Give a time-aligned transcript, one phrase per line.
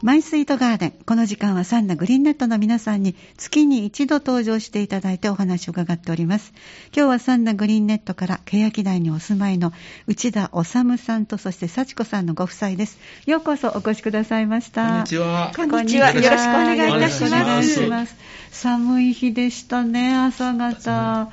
[0.00, 0.92] マイスイートガーデン。
[1.06, 6.52] この時間はサンナグリーンネットの皆さんに月に一度登場していただいてお話を伺っております。
[6.96, 9.72] 今日はサンナグリーンネットから欅台にお住まいの
[10.06, 12.96] 内田治さんとそして幸子さんのご夫妻です。
[13.26, 14.86] ようこそお越しくださいました。
[14.86, 15.52] こんにちは。
[15.56, 16.12] こんにちは。
[16.12, 18.14] よろしくお願いいたします。
[18.52, 21.32] 寒い日でしたね、朝方。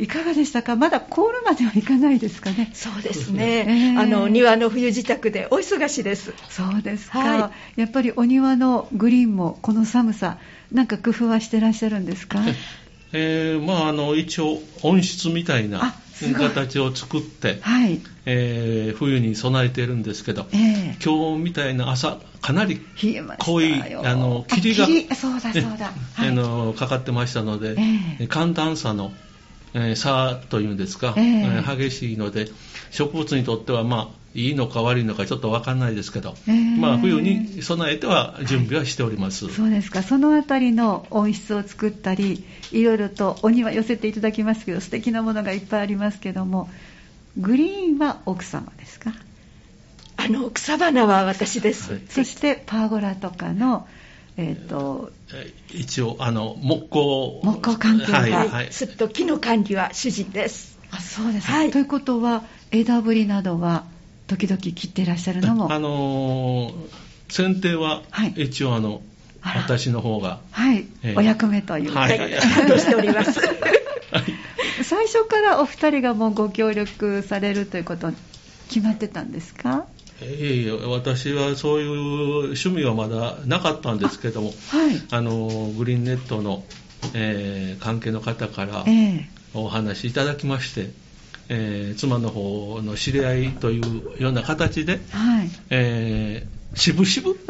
[0.00, 0.76] いかがでしたか？
[0.76, 2.70] まだ凍るまではいかないですかね？
[2.74, 6.32] そうですね、えー、あの庭の冬支度でお忙しいです。
[6.48, 10.38] そうですか、はい、やっぱりお庭のグリーンもこの寒さ
[10.72, 12.40] なんか工夫はしてらっしゃるんですか？
[13.12, 15.94] えー、まああの一応温室みたいな
[16.38, 18.00] 形を作って、はい。
[18.26, 22.80] えー、冬に備えているんですけど、えー、今日みたいな朝かなり
[23.38, 24.86] 濃いあの霧が
[25.16, 27.74] そうだそうだ、 はい、あのかかってましたので、
[28.20, 29.10] えー、寒暖差の
[29.74, 32.48] えー、差というんですか、えー、激しいので、
[32.90, 46.70] 植物にとっては、まあ、いいのか悪いのかちょっと分かんないですけど、えー、まあ、冬に備えては準備はしております、はい、そうですか、そのあたりの温室を作ったり、いろいろとお庭寄せていただきますけど、素敵なものがいっぱいありますけども、
[47.36, 49.12] グリーンは奥様ですか？
[50.16, 53.86] あの草花は私です、はい、そしてパーゴラとかの
[54.42, 55.12] えーと、
[55.70, 57.40] 一応あの木工。
[57.44, 60.78] 木工関係はい、はい、すっと木の管理は主人です。
[60.90, 63.84] あそうです、はい、ということは枝ぶりなどは
[64.26, 65.72] 時々切っていらっしゃるのも？
[65.72, 66.72] あの
[67.28, 68.02] 剪定は
[68.34, 69.02] 一応あの、
[69.40, 71.92] はい、私の方がはい、えー、お役目という。
[71.92, 72.18] はい。
[72.18, 73.40] 担当しております。
[74.82, 78.10] 最初からお二人がもうご協力されるということ
[78.68, 79.84] 決まってたんですか？
[80.22, 81.90] いえ私はそういう
[82.42, 86.64] 趣味はまだなかったんですけども、あはい、あのグリーンネットの、
[87.14, 88.84] えー、関係の方から
[89.54, 90.90] お話いただきまして、
[91.48, 95.50] えー、妻の方の知り合いというような形で、はい。
[95.70, 97.36] えー、渋々、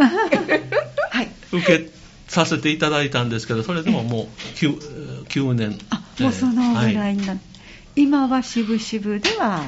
[1.10, 1.91] はい、受け
[2.28, 4.26] させていただいたんですけど、それでももう
[4.56, 5.78] 9, 9年。
[5.91, 7.52] あもうそのぐらいになって、は
[7.96, 9.64] い、今は渋々では？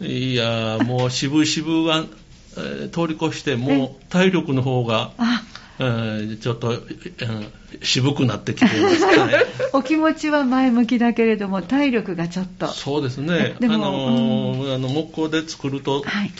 [0.00, 2.04] いやもう渋々は
[2.92, 5.12] 通り越して、もう体力の方が、
[5.78, 6.74] ちょっと、
[7.82, 9.34] 渋くなってきていますかね。
[9.72, 12.66] お気持ちは前向きだけれども、体力がちょっと。
[12.68, 13.56] そうですね。
[13.60, 16.32] あの、うん、あの木工で作ると、はい、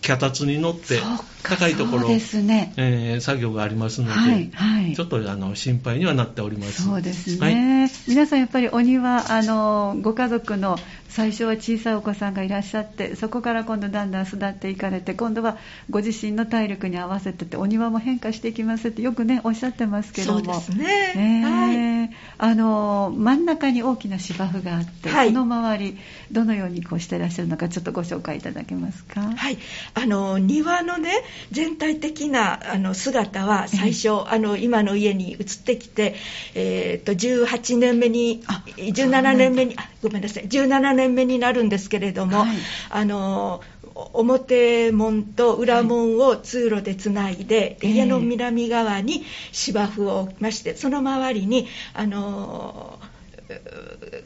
[0.00, 1.00] 脚立に乗って、
[1.42, 6.84] 高いところ、ですねえー、作業がありますので、はいはい、ちょっとあの心配にはなっております。
[6.84, 7.82] そうですね。
[7.82, 10.78] はい、皆さんやっぱりお庭、あの、ご家族の
[11.16, 15.56] 最初は小さいお子さんがいらっしゃってそこから今度だんだん育っていかれて今度は
[15.88, 20.44] ご自身の体力に合わせててお庭も変化していきますってよくねおっしゃってますけども。
[20.44, 25.98] そうですね、ねはい、あの真ん中に大きな芝生があって、はい、その周り
[26.30, 29.20] どのようにこうしていらっしゃるのかちょっとご紹介いただけますか？
[29.20, 29.58] はい。
[29.94, 31.12] あの庭のね
[31.50, 36.14] 全体的なあの姿は最初、あの今の家に移ってきて、
[36.54, 38.42] えー、と18年目に
[38.76, 40.44] 17年目にごめんなさい。
[40.44, 42.56] 17年目になるんですけれども、はい、
[42.90, 43.62] あの
[44.12, 52.98] 表門と裏門を通路でつないで、はい、家の南側に芝生を置きましてその周りにあの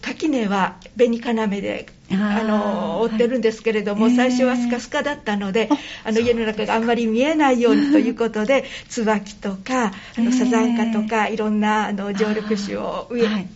[0.02, 5.68] 垣根は紅要であの覆ってるんですけれども、はい、最初はスカスカだったので、
[6.04, 13.46] あの家の中があんまり見えないようにということで、 椿とかあのサザンカとかいろんなあの常緑種を植えはい、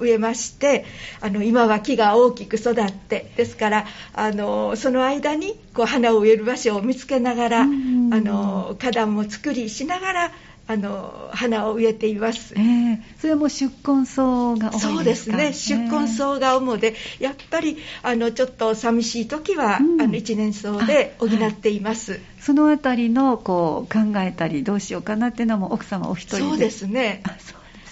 [0.00, 0.84] 植えまして
[1.20, 10.32] あの今は木が大きく育ってですからあのその間にこう花を植える場所を見つけながらあの花壇も作りしながら
[10.70, 14.22] あの花を植えています、えー、それも出根草
[14.56, 14.80] が多いですか？
[14.80, 15.52] そうですね。
[15.52, 26.42] 出根草が主で、やっぱりあのちょっと寂しい時は、うん、あの一年草で補っています、はい、そのあたりのこう考えたりどうしようかなっていうのも奥様お一人で。
[26.42, 27.22] そうですね。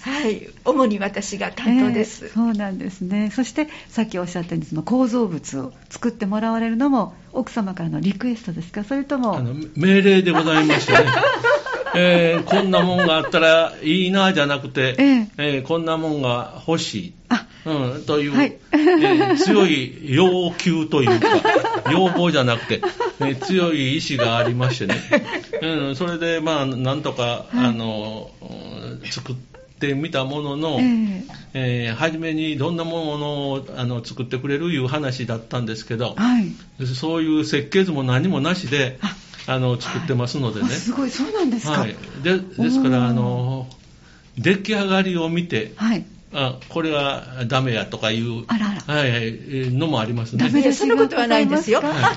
[0.01, 3.31] はい、主に私が担当です、えー、そうなんですね。
[3.35, 8.85] そしてさっきおっしゃったようにその構造物を作ってもらわれるのも奥様からのリクエストですか？
[8.85, 9.37] それとも。
[9.37, 10.99] あの命令でございましてね
[11.99, 17.15] えー、こんなもんがあったらいいなじゃなくて、えー、えー、こんなもんが欲しい、
[17.67, 21.29] うん、という、はい、えー、強い要求というか、
[21.91, 22.83] 要望じゃなくて、
[23.21, 24.95] え 強い意志がありましてね、
[25.61, 28.31] うん、それで、まあ、なんとか、はい、あの
[29.11, 29.37] 作っ
[29.81, 31.23] てみたものの、えー、
[31.55, 38.99] えー、初めにどんなものをあの作ってくれるいう話だったんですけど、はい、そういう設計図も何もなしで、
[39.49, 43.67] あの作ってますのでね、はい、すごいそうなんですか、はい、でですからあの
[44.37, 46.05] 出来上がりを見て、はい、
[46.35, 50.45] あこれはダメやとかいうあらら、はいはい、のもありますね。
[50.45, 51.81] ダメそんなことはないですよ。
[51.81, 52.15] はい、大概は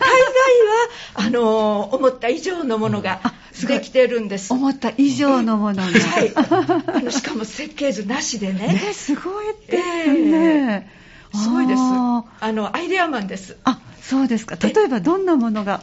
[1.16, 3.22] あの思った以上のものが
[3.66, 4.52] できてるんです。
[4.52, 5.84] 思った以上のものが。
[5.88, 6.34] はい。
[6.36, 8.68] あのしかも設計図なしでね。
[8.68, 10.88] ね、すごいですね。
[11.34, 11.80] えー、すごいです。
[11.80, 13.56] あの、アイデアマンです。
[13.64, 14.58] あ、そうですか。
[14.62, 15.82] 例えばどんなものが、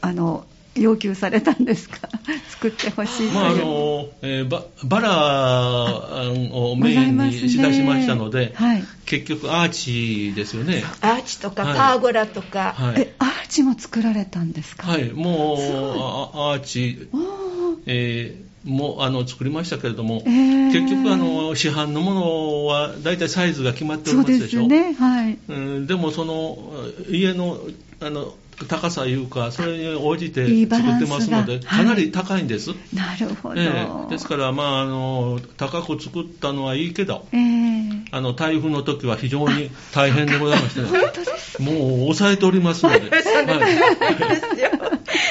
[0.00, 0.46] あの、
[0.80, 2.08] 要求されたんですか？
[2.50, 10.82] 作ってほしいまああのえー、ババラをメインにしだしましたので、ねはい、結局アーチですよね。
[11.00, 14.86] アーチとかパーゴラとか、はい、えアーチも作られたんですか？
[14.88, 15.54] はいも
[16.34, 17.08] うアーチ、
[17.86, 24.60] えーもあの作りましたけれども、えー、結局あの市販のものは大体サイズが決まっておりますでしょ？
[24.62, 24.92] そうですね。
[24.98, 26.58] はい、うん、でもその
[27.08, 27.60] 家の
[28.00, 28.34] あの
[28.66, 32.70] 高さいうか、それに応じて作ってますので、かなり高いんです。
[32.92, 40.88] なるほど、えー、ですから、まああの、高く作ったのはいいけど、えー、あの台風の時は非常に大変でございまして、 ね、
[41.60, 43.10] もう抑えておりますので。
[43.10, 44.67] はい、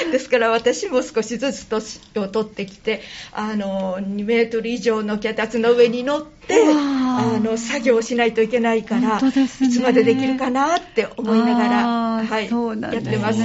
[0.12, 3.02] ですから私も少しずつ年を取ってきて、
[3.32, 9.30] あの2メートル以上の脚立の上に乗って、あの作業をしないといけないから、ね、
[9.60, 11.86] いつまでできるかなって思いながら、
[12.24, 12.48] はい、
[12.92, 13.40] やってます。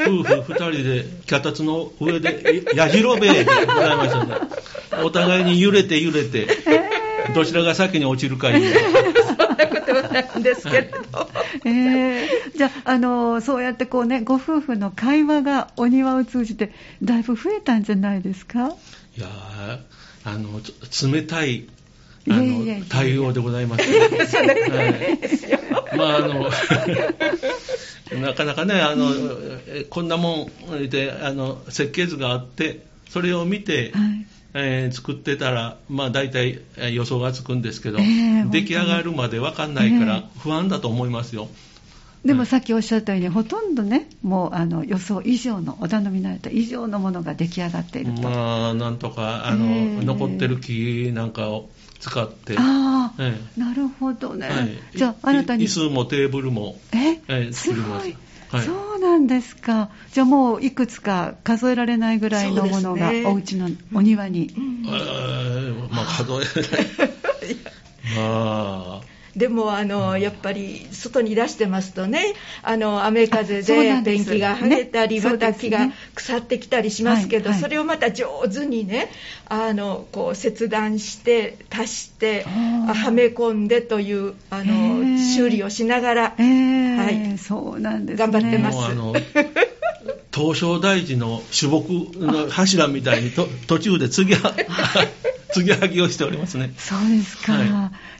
[0.00, 4.34] 夫婦二人で脚立の上で、やじろべえでございましたね。
[5.04, 6.48] お互いに揺れて揺れて、
[7.34, 8.74] どちらが先に落ちるかいう。
[9.88, 10.98] なことはないんですけれど。
[11.64, 18.68] えー、じゃあ、あの、そうやってこうね、ご夫婦の会話がお庭を通じて、だいぶ増えたんじゃないですか？
[19.16, 19.26] いや
[20.24, 20.60] あの、
[21.12, 21.66] 冷たい
[22.30, 23.84] あの対応でございます。
[25.96, 26.50] まああの
[28.20, 29.12] なかなかねあの、
[29.90, 34.26] こんなもんであの設計図があってそれを見て、はい
[34.60, 36.60] えー、作ってたら、まあ、大体
[36.92, 41.48] 予想がつくんですけど、えー、出来上がるまで分かんないから不安だと思いますよ。
[42.24, 48.22] でもさっきおっしゃったように、ほとんどね、もうあの予想以上の、お頼みになれた以上のものが出来上がっていると。
[48.22, 51.70] まあ、なんとかあの、えー、残ってる木なんかを
[52.00, 52.56] 使って。
[52.58, 54.48] ああ、ええ、なるほどね。
[54.48, 55.64] はい、じゃあ、新たに。
[55.64, 57.20] 椅子もテーブルも、え？
[57.28, 58.08] え作ります。
[58.50, 59.90] はい、そうなんですか。
[60.12, 64.48] じゃあもういくつか数えられないぐらいのものが、お家のお庭に。
[64.56, 64.82] うん、
[65.90, 66.86] まあ数えられない。
[68.16, 69.17] まあ。
[69.38, 79.08] でもあのやっぱり外に出してますとねあの雨風でペンキが剥げたり、ね、また木が腐ってきたりしますけど、それをまた上手にね
[79.48, 88.78] あのこう切断して足してはめ込んでというあの修理をしながら、はい、そうなんです、ね、頑張ってます。
[90.34, 94.54] 東照大寺の主木の柱みたいにと途中で継ぎは
[95.52, 96.72] 継ぎはぎをしておりますね。
[96.76, 97.52] そうですか。
[97.52, 97.68] はい、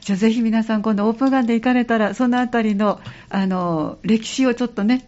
[0.01, 2.99] じゃあぜひ皆さん今度オープンガンで行かれたらそのあたりの
[3.29, 5.05] あの歴史をちょっとね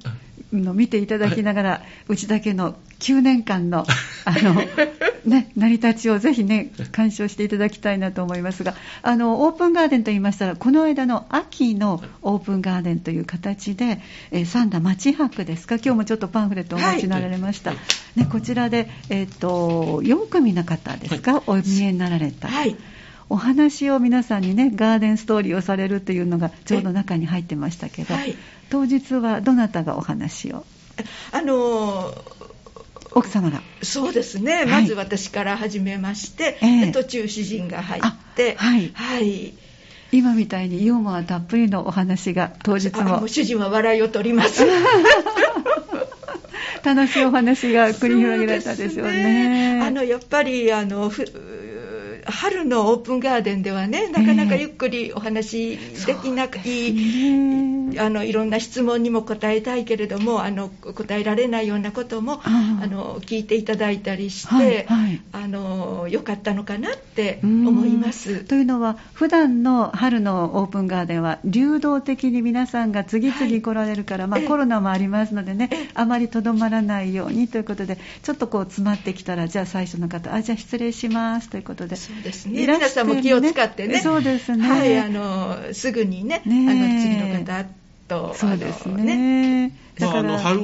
[0.51, 3.85] の見ていただきながら、はい、うちだけの9年間の
[4.25, 4.61] あの、
[5.25, 14.01] ね、成り立ちをぜひね、鑑賞していただきたいなと思いますが、あのオープンガーデンといいましたら、この間の秋のオープンガーデンという形で、
[14.31, 17.77] えー、三田町博ですか、今日もちょっとパンフレットをお持ちになられました、は
[18.17, 22.49] い、ね、こちらで、えーと、4組の方ですか、はい、お見えになられた。
[22.49, 22.75] はい
[23.31, 28.36] お話を皆さんにねガーデンストーリーをされるというのがちょうど中に入ってましたけど、はい、
[28.69, 30.66] 当日はどなたがお話を？
[31.31, 32.13] あの
[33.12, 33.62] 奥様が。
[33.83, 38.02] そうですね、はい、まず私から始めまして、えー、途中主人が入っ
[38.35, 39.54] てはい、はい。
[40.11, 43.21] 今みたいにユーモアたっぷりのお話が当日も。
[43.21, 44.66] も主人は笑いを取ります。
[46.83, 49.11] 楽しいお話が繰り広げられたでしょうね。
[49.11, 49.81] うね。
[49.85, 51.09] あのやっぱりあの
[52.25, 62.49] 春のオープンガーデンではね、なかなかゆっくりお話できなくいい、あのいろんな質問にも答えたいけれども、あの答えられないようなこともあ
[62.87, 68.44] の聞いていただいたりして、はいはい、あのよかったのかなって思います。
[68.45, 81.95] というのは、普段の春のオープンガーデンは流動的に皆さんが次々来られるから、はい、まあ、コロナもありますのでね、あまりとどまらないようにということで、ちょっとこう詰まってきたら、じゃあ最初の方、あじゃあ失礼しますということで。
[82.15, 82.61] そうですね。
[82.61, 83.99] 皆さんも気を使ってね。
[83.99, 84.68] そうですね。
[84.68, 87.65] はい、あの、すぐにね、ねあの、次の方
[88.07, 89.03] と、そうですね。
[89.68, 90.59] ねまあ、あの春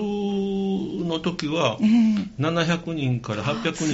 [1.07, 3.85] の時は、700人から800人、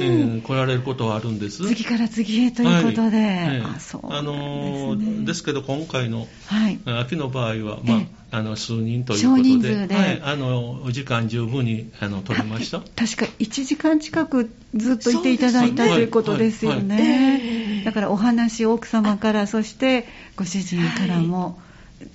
[0.00, 1.64] えー、来られることはあるんです。
[1.66, 8.00] 次から次へということで、はいあそうあのですけど、今回の、はい、秋の場合は、まあ、
[8.34, 9.94] あの数人ということで、で。
[9.94, 12.80] はい、あのお時間十分にあの取りました？
[12.80, 21.60] 確か1時間近くずっといていただいた、ということですよね、だからお話、奥様から、そしてご主人からも。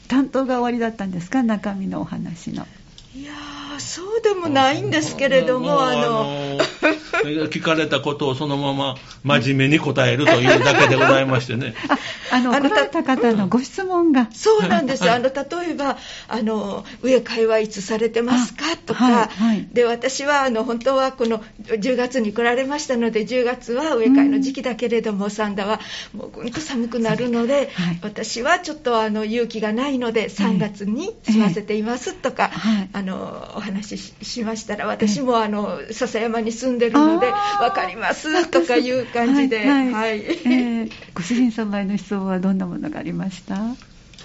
[0.07, 1.41] 担当が終わりだったんですか？
[1.41, 2.67] 中身のお話の。
[3.15, 3.31] いや
[3.79, 6.48] そうでもないんですけれどもあの
[7.49, 11.75] 聞かれたことをそのまま真面目に答えるというだけでございましてね。
[11.87, 11.97] あ
[12.31, 14.29] あの、来られた方のご質問が。
[14.31, 15.09] そうなんです。
[15.09, 25.79] あの、例えば、あの、植え替えはいつされてますかとか、はいはい、で、私は、あの、本当はこの10月に来られましたので、10月は植え替えの時期だけれども、サンダは
[26.13, 40.19] もうぐんと寒くなるので、はい、私はちょっとあの勇気がないので、3月に済ませていますとか、えー、あのお話ししましたら、私もあの笹山に住んでるので、分かりますとかいう感じで、 はい、はい。
[40.19, 43.57] えー、ご主人様への質問はどんなものがありました？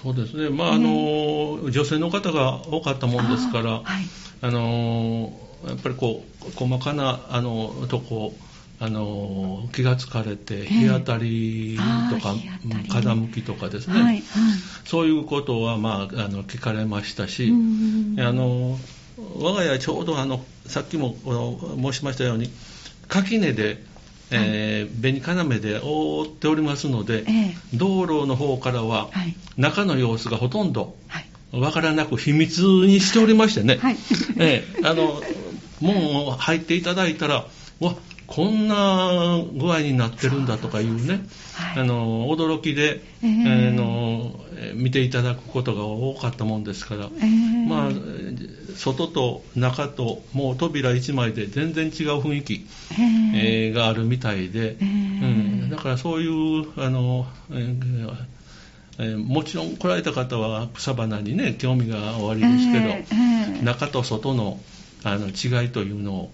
[0.03, 4.05] そうですね、まああの女性の方が多かったもんですから、あはい、
[4.41, 5.33] あの
[5.67, 8.35] やっぱりこう細かなあのとこ
[8.79, 11.79] あの気がつかれて日当たり
[12.11, 12.35] とか、
[12.89, 14.23] 風向きとかですね、はいはい、
[14.83, 17.53] そういうことは、まあ、あの聞かれましたし、あ
[18.33, 18.77] の
[19.17, 21.15] 我が家ちょうどあのさっきも
[21.81, 22.49] 申しましたように
[23.07, 23.77] 垣根で、
[24.31, 27.23] えー、紅要で覆っておりますので、
[27.73, 29.09] 道路の方からは
[29.57, 30.95] 中の様子がほとんど
[31.51, 33.97] わからなく秘密にしておりましてね、はい、
[34.37, 35.21] えー、あの
[35.79, 37.47] 門を入っていただいたら
[37.79, 37.95] わ
[38.27, 41.21] こんな具合になってるんだとかいうね、
[41.75, 44.35] あの驚きで、えの
[44.75, 47.91] 見ていただくことが多かったもんですから、えー、まあ、
[48.75, 52.65] 外と中ともう扉1枚で全然違う雰囲気、
[53.35, 62.79] えー、があるみたいで、うん、だからそういうあの、えー、もちろん来られた方は草花にね興味がおありですけ
[63.59, 64.59] ど、中と外の
[65.03, 66.31] あの違いというのを、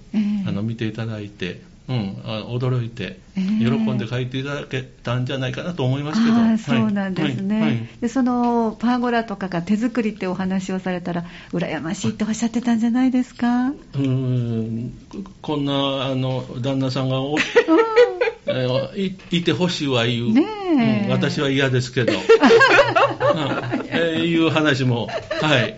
[0.48, 7.70] あの見ていただいてうん、驚いて、喜んで帰っていただけたんじゃないかなと思いますけど、あそうなんですね、はい。
[7.70, 13.74] はい、でそのパーゴラとかが手作りってお話をされたら、羨ましいっておっしゃってたんじゃないですか？
[13.96, 14.94] うん
[15.42, 17.38] こんなあの旦那さんがお
[18.96, 22.20] いいてほしいは言う、ねうん、私は嫌ですけど、 うん
[23.88, 25.08] えー、いう話も、
[25.42, 25.76] はい、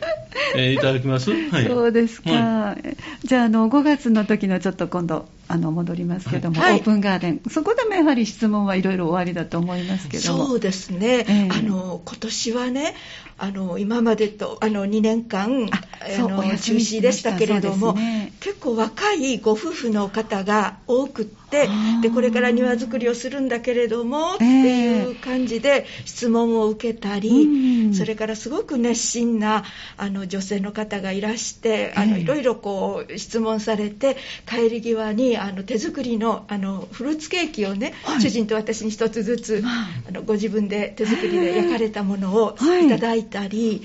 [0.56, 7.42] えー、いただきます、はい、そうですか、はい、じゃああの5月の時のちょっと今度あの戻りますけども、はい、オープンガーデン。
[7.50, 12.96] そこでもやはり質問はいろいろ終わりだと思いますけどそうですね、えー、あの今年はね
[13.38, 21.68] あの今までとあの2年間あの中止でしたけれども、ね、結構若いご夫婦の方が多くって
[22.02, 29.64] でこれから庭作りをするんだけれども、っていう感じで質問を受けたり、それからすごく熱心な
[29.96, 39.62] あの女性の方がいらして、あのいろいろこう質問されて帰り際にあの手作りのあのフルーツケーキをね、はい、主人と私に一つずつ、
[40.08, 42.88] あのご自分で手作りで焼かれたものをい。
[42.88, 43.82] ただいたり、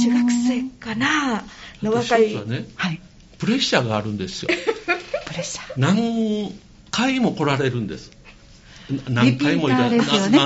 [0.00, 1.44] 中学生かな
[1.82, 3.00] の若い、ね、はい、
[3.36, 4.48] プレッシャーがあるんですよ。
[5.26, 5.72] プレッシャー。
[5.76, 6.50] 何
[6.90, 8.15] 回も来られるんです
[9.08, 10.38] 何回もいたですよね。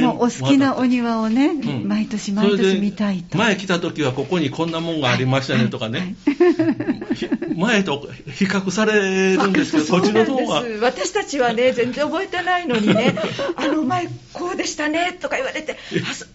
[0.00, 3.36] もお好きなお庭をね、うん、毎年毎年見たいと。
[3.36, 6.14] 前来た時はここにこんなもんがありましたねとかね。
[7.56, 10.62] 前と比較されるんですけど、こっちの方が。
[10.80, 13.16] 私たちはね、全然覚えてないのにね、
[13.56, 15.76] あの前こうでしたねとか言われて、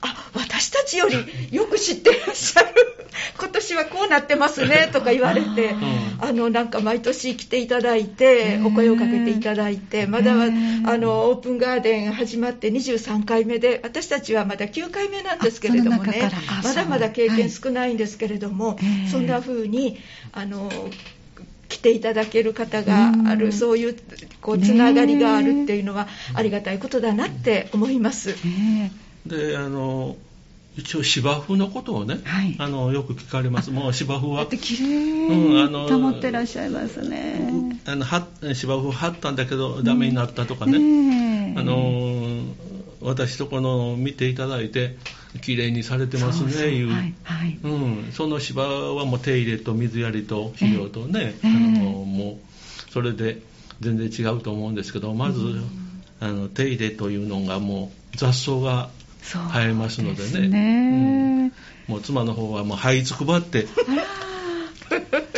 [0.01, 3.00] あ、私たちよりよく知ってらっしゃる。
[3.37, 5.75] 今年はこうなってますね とか言われて、
[6.19, 10.37] あのなんか毎年来ていただいて、お声をかけていただいて、まだあ
[10.97, 16.31] のオープンガーデン始まって23回目で、私たちはまだ9回目なんですけれどもね、
[16.63, 18.77] まだまだ経験少ないんですけれども、
[19.11, 19.97] そんな風に
[20.31, 20.71] あの
[21.67, 23.95] 来ていただける方がある、そういう
[24.41, 28.35] こうつながりがあるっていうのはありがたいことだなって思います。
[29.25, 30.15] であの
[30.77, 33.71] 一応芝生のことをね、はい、あのよく聞かれます。
[33.71, 34.45] もう芝生は。
[34.45, 37.79] 綺麗、うん、あの保ってらっしゃいますね。
[37.85, 40.79] あのは芝生張ったんだけどダメになったとかね。
[40.79, 42.41] ねあの
[43.01, 44.95] 私とこの見ていただいて
[45.41, 53.41] 綺麗にされてますねいう、はいはい、うん、その芝はもう手入れと水やりと肥料とね、えー、あのもうそれで
[53.79, 55.41] 全然違うと思うんですけどまず、
[56.19, 58.89] あの手入れというのがもう雑草が
[59.21, 61.51] 生えますのでね、ね
[61.87, 63.67] うん、もう妻の方はもう這いつくばって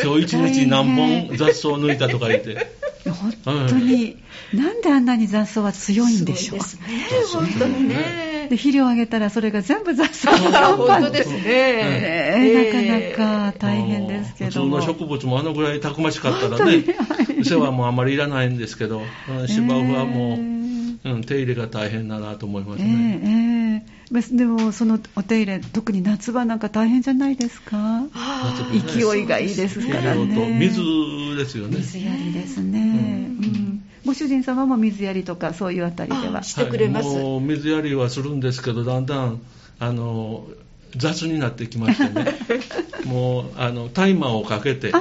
[0.03, 2.83] 今日一日何本雑草を抜いたとか言って。
[3.03, 4.17] 本当に、
[4.53, 6.59] うん、なんであんなに雑草は強いんでしょう。
[6.61, 7.05] すね。
[7.33, 8.33] 本当にね。
[8.49, 16.83] で肥料あげたらそれが全部雑草が本当ですね、えー、なかなか大変ですけど普通の植物もあのぐらいたくましかったらね、
[17.43, 19.01] 世話もあまりいらないんですけど
[19.47, 20.62] 芝生はもう、
[21.05, 23.83] うん、手入れが大変だなと思いますね、えーえーえ。
[24.11, 28.03] ー、でもそのお手入れ特に夏場なんか大変じゃないですか？
[28.71, 30.57] 勢いがいいですからね。
[30.59, 30.81] 水
[31.35, 31.77] ですよね。
[31.77, 33.83] 水やりですね、うん、うん。
[34.05, 36.43] ご主人様も水やりとかそういうあたりでは。
[36.43, 39.41] してくれます、はい、水やりはするんですけどだんだん
[39.79, 40.45] あの
[40.97, 42.37] 雑になってきましてね。
[43.05, 44.91] もうあのタイマーをかけて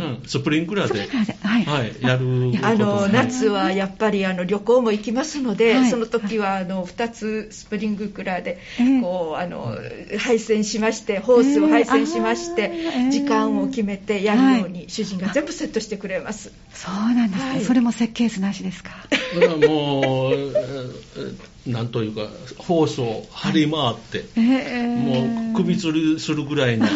[0.00, 1.08] うん、スプリンクラーで、
[1.42, 8.58] はい、はい、やるあの夏はやっぱりあの旅行も行きますので、はい、その時はあの2つスプリンクラーで、
[9.02, 9.76] こうあの
[10.18, 12.72] 配線しましてホースを配線しまして、
[13.10, 16.52] 時間を決めてやるように、主人が全部セットしてくれます。
[16.72, 18.90] そうなんですか、それも設計図なしですか？
[19.68, 20.52] もう
[21.66, 22.28] なんというか、
[22.58, 26.86] ホースを張り回って、えー、もう首吊りするぐらいの、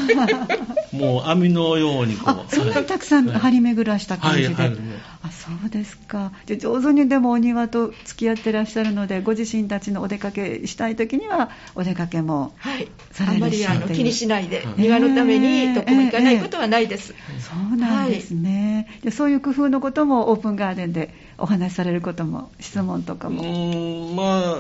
[0.93, 2.55] もう網のようにこう。
[2.55, 4.55] そんなにたくさん張り巡らした感じで。
[4.55, 4.79] はいはい、
[5.23, 6.33] あそうですか。
[6.45, 12.53] で上手にでもお庭と付き合ってらっしゃるので、ご自身たちのお出かけしたいときには、お出かけも
[13.13, 17.15] されるし、はい、あんまりあの気にしないで、庭のためにどこも行かないことはないです。
[17.17, 19.11] えーえー、そうなんですね、はい、で。
[19.11, 23.43] そういう工夫のこともオープンガーデンでお話しされることも、質問とかも。
[23.43, 24.57] うんまあ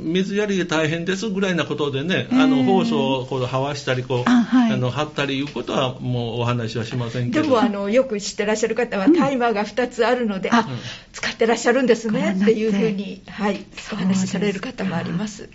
[0.00, 7.42] 水やりで大変ですぐらいなことでね、あの放送をこうはわしたりこう、あはい、あの張ったりいうことはもうお話はしませんけど。
[7.42, 10.68] でもあのよく知ってらっしゃる方はタイマーが2つあるので、うん、あ
[11.12, 15.48] 使ってらっしゃるんですねっていうふうに、はい、お話しされる方もあります。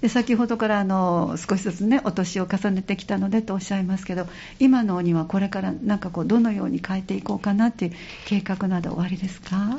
[0.00, 4.26] で先ほどからあの少しずつねお年を重ねてきたのでとおっしゃいますけど
[4.58, 7.92] 今のお庭これからなんかこうどのように変えていこうかなっていう
[8.26, 9.78] 計画などおありですか？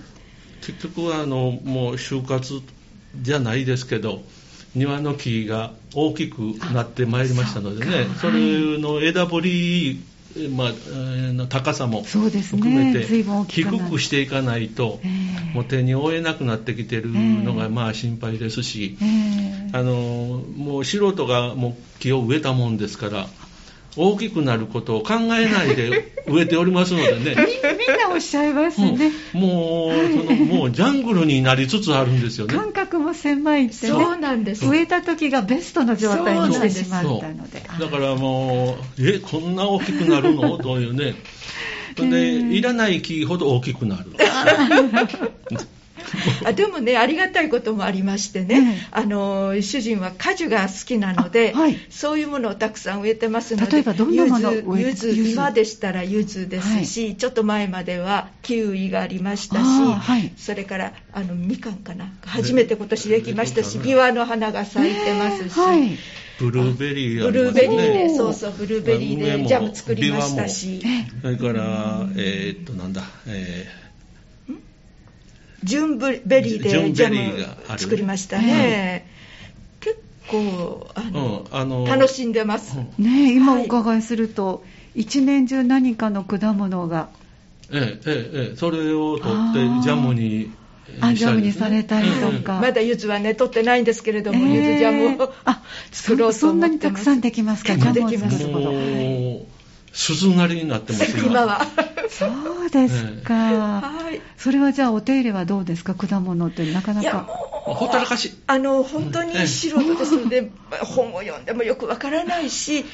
[0.61, 2.61] 結局はあのもう就活
[3.21, 4.21] じゃないですけど
[4.73, 6.39] 庭の木が大きく
[6.73, 10.03] なってまいりましたのでねそれの枝掘り
[10.55, 13.05] まあ、高さも含めて
[13.47, 14.99] 低くしていかないと、
[15.53, 18.97] もう手に負えなくなってきてるのがまあ心配ですし、
[19.73, 23.27] あのもう素人がもう木を植えたもんですから
[23.95, 27.35] 大きくなることを考えないで植えておりますのでね。
[27.77, 29.11] みんなおっしゃいますね。
[29.33, 32.53] もう、そのもうジャングルになりつつあるんですよね。
[32.53, 33.91] 感覚も狭いってね。
[33.91, 34.65] そうなんです。
[34.65, 37.63] 植えた時がベストの状態にしてしまったので。
[37.79, 40.57] だからもう、え、こんな大きくなるの？
[40.59, 41.15] というね。
[41.95, 44.05] で、いらない木ほど大きくなる。
[46.45, 62.11] あでもねありがたいこともありましてね、あの主人は果樹が好きなので、はい、そういうものをたくさん植えてますので例えばどんなもの柚子今でしたら柚子ですし、はい、ちょっと前まではキウイがありましたし、はい、それからあのみかんかな？
[62.25, 65.55] 初めて今年できましたしビワの花が咲いてますし。
[66.39, 70.81] ブルーベリー、ね、ブルーベリーで、そうそう、ブルーベリーでジャム作りましたし。
[71.21, 73.80] それから、えー、っと、なんだ、えー
[75.63, 79.07] ジュンベリーでジャム作りましたね。
[79.79, 82.77] 結構あの、うん、あの楽しんでます。
[82.97, 84.53] ね今お伺いすると、は
[84.95, 87.09] い、一年中何かの果物が。
[87.73, 90.51] ええええ、それを取ってジャムに
[90.99, 99.61] あジャムにされたりとか、まだ柚子はね取ってないんですけれども、柚子ジャムをあ作ろうとそんなにたくさんできますかジャムを作ること
[99.93, 101.61] 鈴なりになってます今は
[102.11, 102.27] そ
[102.65, 105.95] うですか、はい、それはじゃあお手入れはどうですか？
[105.95, 107.21] 果物ってなかなか。
[107.21, 108.33] ほったらかし。
[108.47, 112.85] あの本当に素人ですので、本を読んでもよくわからないし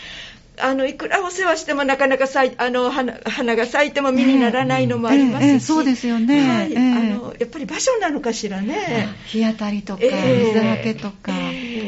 [0.60, 9.08] あのいくらお世話してもなかなか咲いあの花花が咲いても実にならないのもありますし、えーえー、そうですよね、はい、えー、あのやっぱり場所なのかしらね。
[9.28, 11.32] 日当たりとか、水はけとか、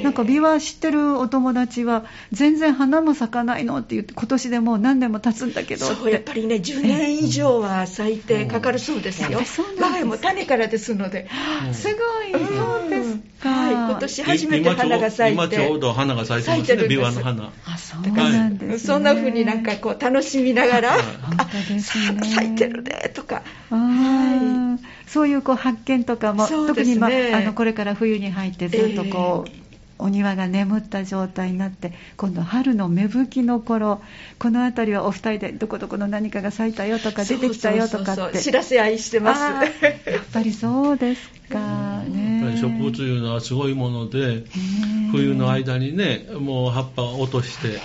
[0.04, 11.28] なんかビワ知ってるお友達は全然花も咲かないのって言って今年でもう何年も経つんだけどそうやっぱりね10年以上は咲いてかかるそうですよ、我が家も種からですので、
[11.74, 11.92] すご
[12.24, 15.44] い、そうですか、はい、今年初めて花が咲いて。
[15.46, 16.88] 今ちょうど花が咲いてますね。
[16.88, 17.52] ビワの花。
[17.66, 21.00] あそうなんです、ね、そんな風になんかこう楽しみながら、あ
[21.80, 29.70] 咲いてるねとか、はい、そういうこう発見とかも、ね、特に、まあ、あのこれから冬に入ってずっとこう、えー
[30.00, 34.02] お庭が眠った状態になって今度春の芽吹きの頃
[34.40, 38.40] この辺りはお二人でどこどこの何かが咲いたよとか出てきたよとかって。
[38.40, 39.42] 知らせ合いしてます。
[39.42, 42.02] やっぱりそうですか。
[42.04, 44.46] ねやっぱり植物いうのはすごいもので
[45.12, 47.78] 冬の間にねもう葉っぱを落として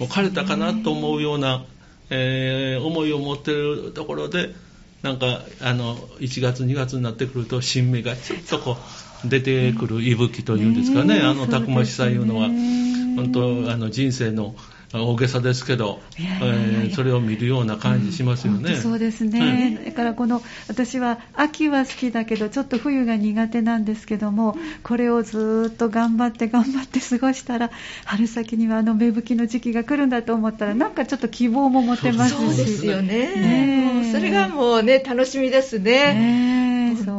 [0.00, 1.64] もう枯れたかなと思うような、
[2.08, 4.54] えー、思いを持ってるところで
[5.02, 8.76] なんかあの1月2月になってくると新芽がちょっとこ
[9.24, 14.54] う出てくる息吹というんですかね、あのたくましさいうのは、本当あの人生の
[14.92, 18.74] 大げさですけど、えー、それを見るような感じしますよね。
[18.74, 27.70] うん、そうですね、うん、だからこの私は秋は好きだけどちょっと冬が苦手なんですけどもこれをずっと頑張って頑張って過ごしたら
[28.04, 32.36] 春先にはあの芽吹きの時期が来るんだと思ったらなんかちょっと希望も持てますし。
[32.36, 33.36] そうですよね。
[33.36, 36.14] ねそれがもうね楽しみですね。
[36.14, 36.69] ね本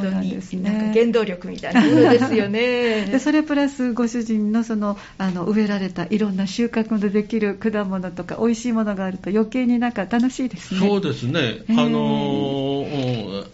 [0.02, 0.40] 当に。
[0.64, 1.82] なん、ね、か原動力みたいな。
[1.88, 3.06] ものですよね。
[3.06, 10.80] でそれプラスご主人のそのあの植えられたいろんな収穫のできる果物とか美味しいものがあると余計になんか楽しいですね。
[10.80, 13.46] そうですね、あのー、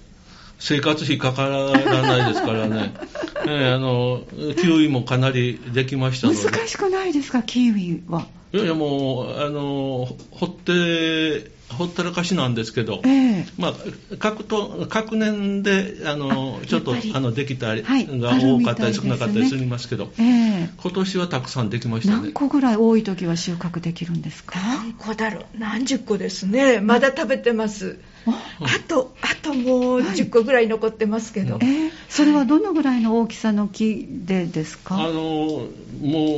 [0.59, 2.93] 生活費かからないですからね、
[3.45, 4.23] えー、あの
[4.59, 6.39] キウイもかなりできましたので。
[6.39, 7.43] 難しくないですか？
[7.43, 8.27] キウイは。
[8.53, 13.73] いやいやもうあの掘ってほったらかしなんですけど、えー、まあ、
[14.19, 22.21] 各と各年であのちょっとあのできたりが多かったり少なかったりすみますけど、えー、今年はたくさんできましたね。
[22.23, 24.59] 何個ぐらい多い時は収穫できるんですか？
[24.59, 25.45] 何個だろう？
[25.57, 26.79] 何十個ですね。
[26.79, 27.99] まだ食べてます。
[28.27, 35.67] あと、あともう10個ぐらい残ってますけど、はい、えー、それはどのぐらいの大きさの木でですか、あのも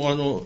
[0.04, 0.44] うあの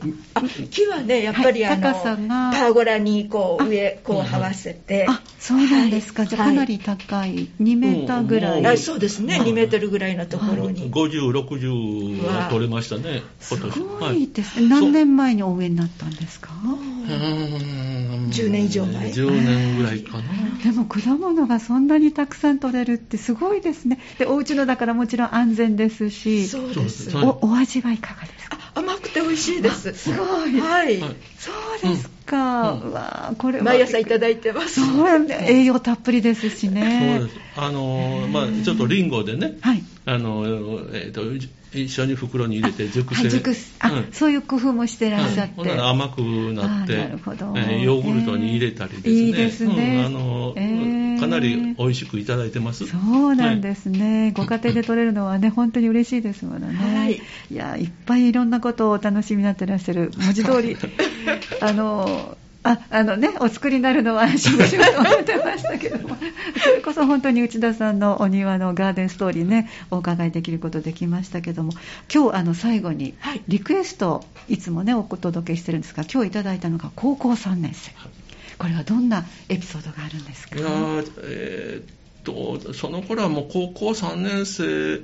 [0.70, 2.52] 木はね、やっぱり、あの高さが。
[2.52, 16.50] パーゴラにこう上、こう這わせて、あそうなんですか、はい、じゃあかなり高い、2メーターぐらい、うん、そうですね、2メートルぐらいのところに、50、60は取れましたね、すごいですね、何年前にお植えになったんですか
[17.06, 19.10] ？10年以上前。
[19.10, 20.24] 10年ぐらいかな。
[20.64, 23.98] でも果物がそんなにたくさん取れるってすごいですね。
[24.18, 27.14] で、お家のだからもちろん安全ですし、そうです。
[27.18, 28.58] おお味はいかがですか？
[28.74, 29.92] 甘くて美味しいです。
[29.92, 30.58] すごい。
[30.58, 30.98] はい。
[30.98, 31.14] そう
[31.82, 32.13] ですか。
[32.32, 34.84] うん、わこれ毎朝いただいてます。
[34.84, 37.18] そう栄養たっぷりですしね。
[37.18, 37.40] そうです。
[37.56, 39.82] あのまあちょっとリンゴでね、はい。
[40.06, 40.44] あの
[40.92, 41.22] えっ、ー、と
[41.74, 43.28] 一緒に袋に入れて熟成。
[43.28, 52.86] 熟あ、うん、そういう工夫もしてらっしゃって、うん、甘くなってなるほど、えー、ヨーグルトに入れたりですね、いいですね、うん、あの、えー、かなり美味しくいただいてます。
[52.86, 60.12] そうなんですね、ご家庭で取れるのはね 本当に嬉しいですものね、はい、いやいっぱいいろんなことをお楽しみになってらっしゃる。
[60.16, 60.76] 文字通り。
[61.60, 62.13] あの
[62.66, 66.16] ああのね、お作りになるのは安心しようと思ってましたけども、
[66.62, 71.72] それこそ本当に内田さんのお庭のガーデンストーリーね、お伺いできることできましたけども、
[72.12, 73.14] 今日あの最後に
[73.48, 77.92] リクエスト、いつもね、お届けしてるんですが、今日いただいたのが高校3年生。
[78.56, 80.58] これはどんなエピソードがあるんですか？
[80.58, 80.68] いや
[81.22, 85.00] えー、っと、その頃はもう高校3年生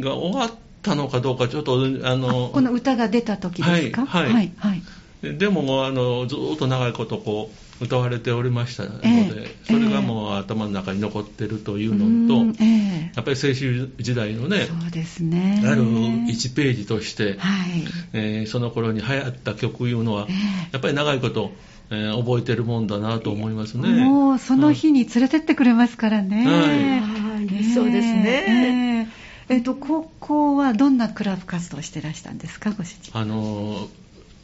[0.00, 0.50] が終わっ
[0.82, 4.06] たのかどうか、ちょっと、あの、この歌が出た時ですか？
[4.06, 4.82] はい、はい、はい
[5.22, 21.50] でもあのずっと長いことこう歌われておりましたので、えー、それがもう頭の中に残ってるというのと、えー、やっぱり青春時代のねそうですねある1ページとして、はいえー、その頃に流行った曲いうのは、えー、やっぱり長いこと
[21.90, 23.88] えー、覚えてるもんだなと思いますね。
[24.04, 26.44] もうその日に連れてってくれますからね。
[26.44, 29.06] はい、そうですね。
[29.48, 33.18] えー、えー、と高校はどんなクラブ活動をしてらしたんですか、ご主人。
[33.18, 33.88] あの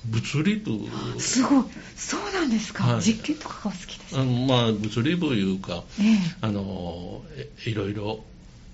[0.07, 0.71] 物理部。
[1.19, 1.65] すごい。
[1.97, 4.25] そうなんですか、はい、実験とかがお好きですか？
[4.25, 7.23] まあ物理部いうか、ええ、あの
[7.67, 8.25] いろいろ、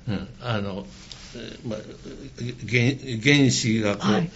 [0.08, 0.86] うん、あの、
[1.66, 1.78] まあ、
[2.68, 4.30] 原原子がこう、はい、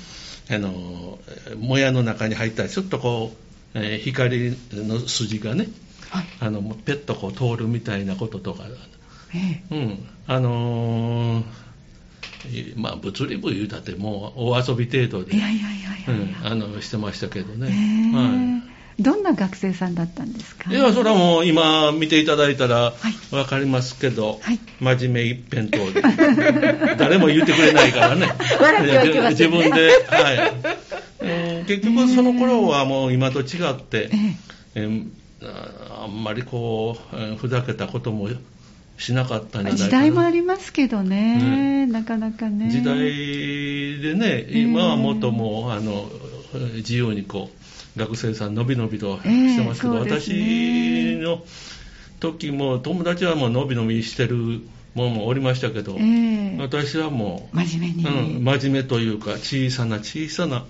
[0.51, 1.19] あの
[1.59, 3.33] もやの中に入ったらちょっとこ
[3.75, 5.67] う、えー、光の筋がね、
[6.11, 8.65] はい、あのペッとこう通るみたいなこととか、
[9.35, 10.07] ええ、うん。
[10.27, 11.45] あのー
[12.77, 15.95] まあ、物理部言うたってもう大遊び程度で、いやいやいや
[16.45, 17.67] あのしてましたけどね。
[18.15, 18.63] は
[18.99, 20.71] い、どんな学生さんだったんですか？
[20.71, 22.93] いや、それはもう今見ていただいたら
[23.31, 26.03] 分かりますけど、はい、真面目一辺倒で、
[26.97, 28.29] 誰も言ってくれないからね。
[29.31, 30.53] 自分で、は
[31.23, 31.65] い。
[31.67, 34.11] 結局その頃はもう今と違って、
[34.75, 35.07] えー、
[36.03, 38.29] あんまりこう、ふざけたことも
[38.97, 39.77] しなかったんじゃないかな。
[39.77, 42.71] 時代もありますけどね、なかなかね。
[42.71, 42.97] 時代
[44.01, 46.09] でね今はもっともうあの
[46.77, 47.51] 自由にこ
[47.97, 51.45] う学生さんのびのびとしてますけど、えーね、私の
[52.21, 54.63] 時も友達はもうのびのびしてる
[54.95, 60.65] もんもおりましたけど、えー、私はもう真面目に、うん、真面目というか小さな小さな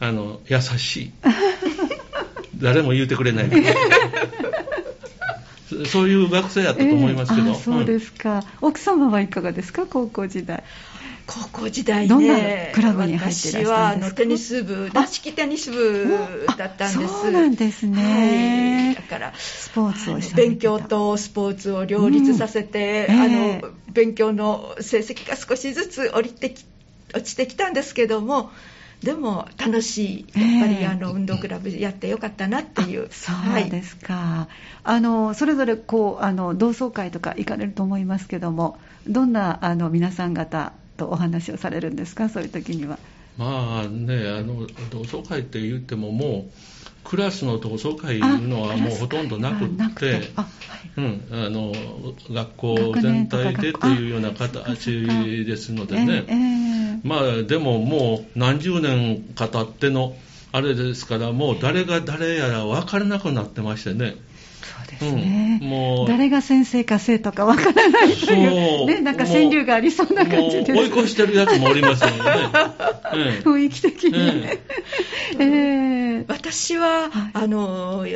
[0.00, 1.12] あの優しい。
[2.56, 3.50] 誰も言うてくれない
[5.86, 10.62] そういう学生やったと思いますけど、えー、そうですか、うん、奥様はいかがですか、高校時代。
[11.24, 12.34] 高校時代ね、どんな
[12.74, 13.70] クラブに入ってらっしゃるんですか？
[13.70, 16.18] 私はあのテニス部、軟式テニス部
[16.58, 17.08] だったんです。
[17.08, 18.92] そうなんですね。
[18.96, 23.14] はい、だからスポーツを勉強とスポーツを両立させて、うん。
[23.14, 26.64] えー、あの勉強の成績が少しずつ降りてき
[27.14, 28.50] 落ちてきたんですけども、
[29.02, 30.38] でも楽しい。
[30.38, 33.08] やっぱり、あの運動クラブやってよかったなっていう。
[33.10, 42.28] そうですか、はい、あのそれぞれこうあの同窓会とか行かれると思いますけどもどんなあの皆さん方とお話をされるんですか？
[42.28, 42.98] そういう時には。
[43.38, 46.52] まあねあの同窓会って言ってももう
[47.02, 50.30] クラスの同窓会いうのはもうほとんどなくって。
[50.94, 51.72] うん、あの
[52.30, 55.06] 学校全体でっていうような形
[55.46, 60.14] ですのでね、えーえー、まあでももう何十年か経っての
[60.52, 64.16] あれですからもう誰が誰やら分からなくなってましてね。
[64.62, 66.08] そうですね、うん、もう。
[66.08, 72.16] 誰が先生か生徒かわからないという、ね、なんか川柳がありそうな感じで追い越してるやつもおりますよね、
[73.42, 74.46] 雰囲気的に、
[75.38, 78.06] えー、私は、はい、あの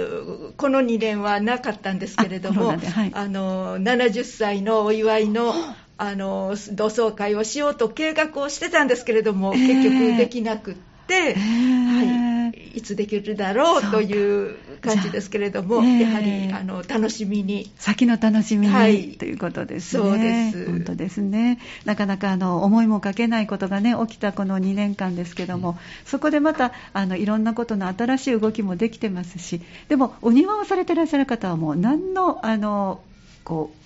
[0.56, 5.54] この2年はなかったんですけれども、あはい、あの70歳のお祝いの
[5.98, 10.74] あの同窓会をしようと計画をしてたんですけれども、結局できなくっ
[11.06, 17.70] て、はい、いつできるだろうという感じですけれども、やはりあの楽しみに。
[17.78, 20.02] 先の楽しみに、はい、ということですね。
[20.02, 20.66] そうです。
[20.66, 21.58] 本当ですね。
[21.86, 33.00] なかなかあの思いもかけないことがね起きたこの2年間ですけども、そこでまたあのいろんなことの新しい動きもできてますし、でもお庭をされてらっしゃる方はもう何のあの
[33.44, 33.85] こう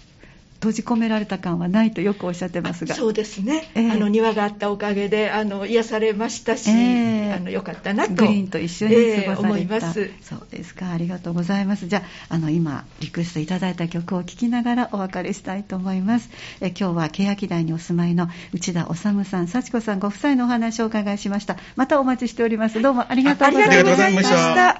[0.60, 2.94] 閉じ込められた感はないとよくおっしゃってますが。
[2.94, 10.10] そうですね、えー、あの庭があったおかげであの癒されましたし、えー、あのよかったなとグリーンと一緒に過ごされた、えー、思います。
[10.22, 10.90] そうですか。
[10.90, 11.88] ありがとうございます。
[11.88, 16.28] じゃああの今リクエストいただいた曲を聴きながらお別れしたいと思います。
[16.60, 21.56] え今日は欅台にお住まいの内田治さん幸子さんご夫妻のお話をお伺いしました。
[21.76, 22.82] またお待ちしております。
[22.82, 24.78] どうもありがとうございました